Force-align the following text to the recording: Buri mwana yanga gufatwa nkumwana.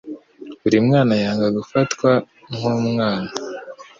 Buri 0.61 0.77
mwana 0.85 1.13
yanga 1.23 1.47
gufatwa 1.57 2.09
nkumwana. 2.55 3.29